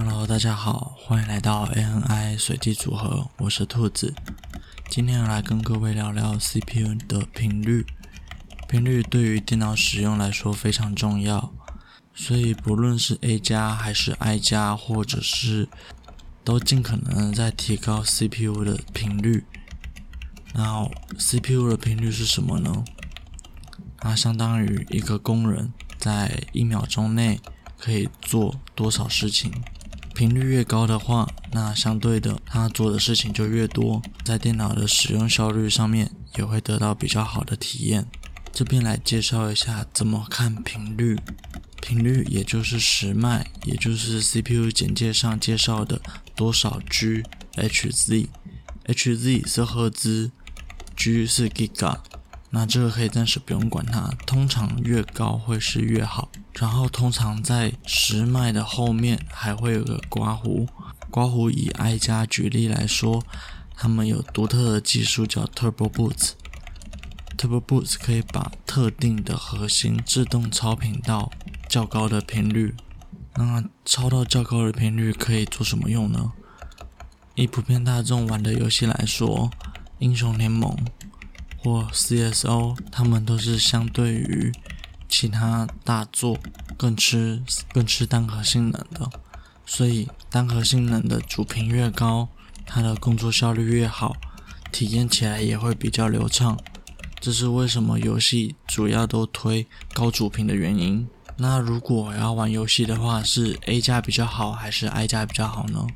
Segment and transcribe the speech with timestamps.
[0.00, 4.14] Hello，大家好，欢迎来到 ANI 随机组合，我是兔子。
[4.88, 7.84] 今天来跟各位聊聊 CPU 的频率。
[8.68, 11.52] 频率对于电脑使用来说非常重要，
[12.14, 15.68] 所以不论是 A 加还是 I 加，或者是
[16.44, 19.44] 都尽可能在提高 CPU 的频率。
[20.54, 20.88] 那
[21.18, 22.84] CPU 的频率是什么呢？
[23.96, 27.40] 它相当于一个工人在一秒钟内
[27.76, 29.52] 可以做多少事情。
[30.18, 38.04] 频率越高的话，那相对的，它做的事情就越多，在电脑的使用效率上面也会得到比较好的体验。
[38.52, 41.16] 这边来介绍一下怎么看频率。
[41.80, 46.02] 频率也就是时脉，也就是 CPU 简介上介绍的
[46.34, 48.26] 多少 GHz，Hz
[49.48, 50.32] 是赫兹
[50.96, 51.98] ，G 是 Giga。
[52.50, 56.30] 那这个可以暂时不用管它，通常越高会是越好。
[56.54, 60.66] 然后通常在十脉的后面还会有个刮胡，
[61.10, 63.22] 刮胡以 I 加举例来说，
[63.76, 71.30] 他们有独特的技术叫 Turbo Boots，Turbo Boots 可以把特定的核心自动超频到
[71.68, 72.74] 较高的频率。
[73.36, 76.32] 那超到较高的频率可以做什么用呢？
[77.36, 79.50] 以普遍大众玩的游戏来说，
[79.98, 80.76] 英雄联盟。
[81.58, 84.52] 或 CSO，他们都是相对于
[85.08, 86.38] 其他大作
[86.76, 87.42] 更吃
[87.72, 89.10] 更吃单核性能的，
[89.66, 92.28] 所以单核性能的主频越高，
[92.64, 94.16] 它的工作效率越好，
[94.70, 96.58] 体验起来也会比较流畅。
[97.20, 101.08] 这是为什么游戏主要都推高主频的原因。
[101.36, 105.86] 那如果要玩游戏的话，是 A 加比较好还是 I 加比较好呢？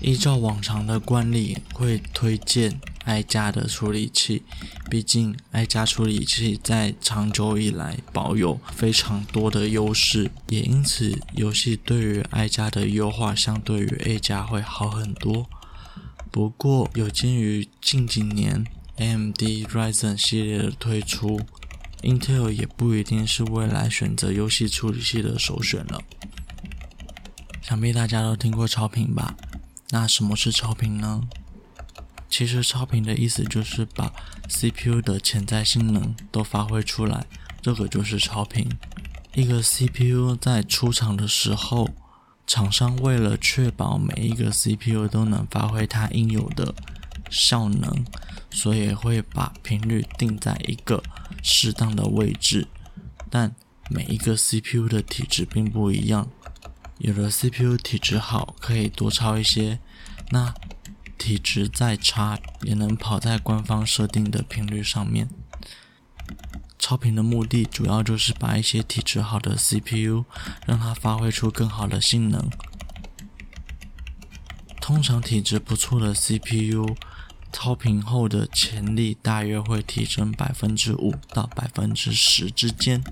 [0.00, 4.42] 依照往常的惯例，会推荐 I 加的处理器，
[4.90, 15.46] 毕竟 I 加处理器在长久以来保有非常多的优势，也因此游戏对于 I 加的优化相对于 A 加会好很多。
[16.30, 21.40] 不过有鉴于近几年 AMD Ryzen 系列的推出
[22.02, 26.02] ，Intel 也不一定是未来选择游戏处理器的首选了。
[27.62, 29.34] 想必大家都听过超频吧？
[29.90, 31.22] 那什么是超频呢？
[32.30, 34.12] 其实超频的意思就是把
[34.48, 37.26] CPU 的潜在性能都发挥出来，
[37.60, 38.68] 这个就是超频。
[39.34, 41.88] 一个 CPU 在出厂的时候，
[42.46, 46.74] 厂商为了确保每一个 CPU 都能发挥它应有的
[47.30, 48.04] 效能，
[48.50, 51.02] 所以会把频率定在一个
[51.42, 52.66] 适当的位置。
[53.30, 53.54] 但
[53.90, 56.28] 每一个 CPU 的体质并不一样。
[56.98, 59.78] 有的 CPU 体质好，可以多超一些，
[60.30, 60.52] 那
[61.18, 65.28] 体质再差也能跑在官方设定的频率上面。
[66.78, 70.24] 超频的目的主要就是把一些体质好的 CPU
[70.64, 72.48] 让它发挥出更好的性能。
[74.80, 76.96] 通常体质不错的 CPU，
[77.52, 83.02] 超频后的潜力大约会提升百分之五到百分之十之间。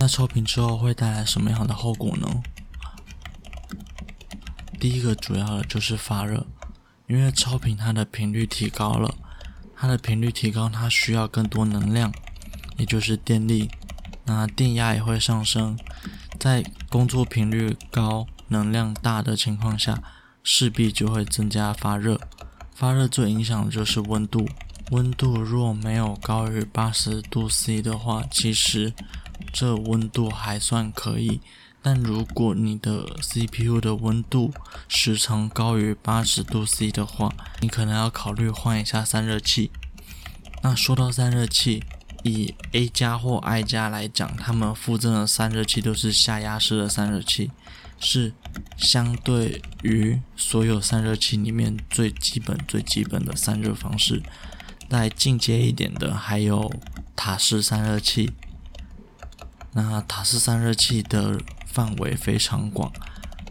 [0.00, 2.42] 那超频之后会带来什么样的后果呢？
[4.80, 6.46] 第一个主要的就是发热，
[7.10, 9.12] 因为超频它的频率提高了，
[9.74, 12.12] 它的频率提高，它需要更多能量，
[12.76, 13.68] 也就是电力，
[14.26, 15.76] 那电压也会上升，
[16.38, 20.00] 在工作频率高、能量大的情况下，
[20.44, 22.20] 势必就会增加发热。
[22.76, 24.48] 发热最影响的就是温度，
[24.92, 28.94] 温度若没有高于八十度 C 的话，其实
[29.52, 31.40] 这温度还算可以。
[31.82, 34.52] 但如果你的 CPU 的温度
[34.86, 39.70] 时常高于八十度 C 的话，你可能要考虑换一下散热器。
[40.62, 41.82] 那说到散热器，
[42.22, 47.50] 以 A 加或 I 加来讲，他们附赠的散热器都是下压式的散热器，
[47.98, 48.34] 是
[48.76, 54.22] 相对于所有散热器里面最基本、最基本的散热方式。
[54.90, 56.70] 再进阶一点的，还有
[57.16, 58.32] 塔式散热器。
[59.72, 61.40] 那塔式散热器的
[61.72, 62.92] 范围非常广，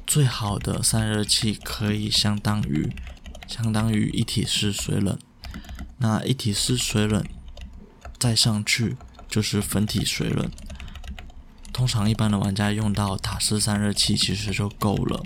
[0.06, 2.92] 最好的散热器可以相当于
[3.48, 5.18] 相当于一体式水冷，
[5.98, 7.24] 那一体式水冷
[8.20, 8.98] 再上去
[9.30, 10.52] 就是分体水冷。
[11.72, 15.24] 通常一般的玩家用到塔式散热器其实就够了。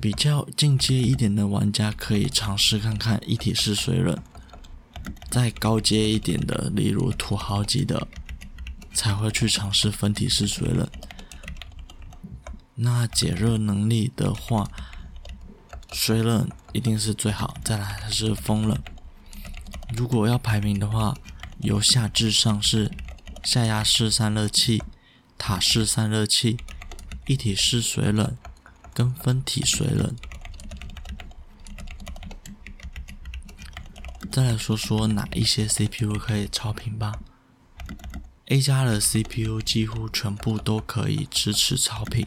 [0.00, 4.18] 比较进阶一点的玩家可以尝试看看一体式水冷，
[5.30, 8.08] 再高阶一点的，例如土豪级的，
[8.94, 10.88] 才会去尝试分体式水冷。
[12.82, 14.70] 那解热能力的话，
[15.92, 18.78] 水冷一定是最好，再来的是风冷。
[19.94, 21.14] 如果要排名的话，
[21.58, 22.90] 由下至上是
[23.44, 24.82] 下压式散热器、
[25.36, 26.56] 塔式散热器、
[27.26, 28.34] 一体式水冷、
[28.94, 30.16] 跟分体水冷。
[34.32, 37.18] 再来说说哪一些 CPU 可以超频吧。
[38.46, 42.26] A 加的 CPU 几乎全部都可以支持超频，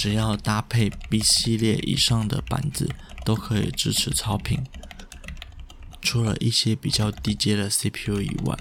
[0.00, 2.88] 只要搭配 B 系列以上的板子
[3.22, 4.64] 都可以支持超频。
[6.00, 8.56] 除了一些比较低阶的 CPU 以外，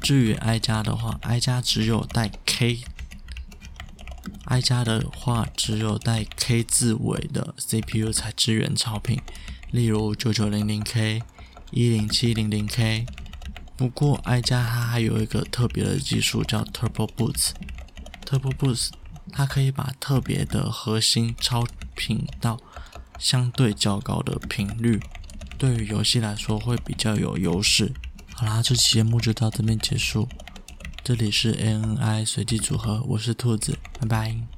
[0.00, 9.20] 至于 I 加的话，I 加只有带 K，I 加的话只有带 K 字尾的 CPU 才支援超频。
[9.70, 11.22] 例如九九零零 K、
[11.72, 13.04] 一零七零零 K，
[13.76, 17.50] 不过 i 加它还有一个特别的技术叫 Turbo Boost。
[18.26, 18.90] Turbo Boost
[19.32, 21.64] 它可以把特别的核心超
[21.94, 22.58] 频到
[23.18, 25.00] 相对较高的频率，
[25.56, 27.92] 对于游戏来说会比较有优势。
[28.34, 30.28] 好啦，这期节目就到这边结束。
[31.02, 34.55] 这里是 ANI 随机组合，我是兔子，拜拜。